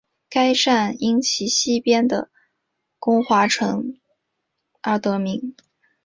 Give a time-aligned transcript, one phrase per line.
[0.31, 2.31] 该站因其西边的
[2.97, 3.99] 巩华城
[4.81, 5.53] 而得名。